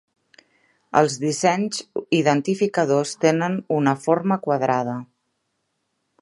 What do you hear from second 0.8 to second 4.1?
Els dissenys identificadors tenen una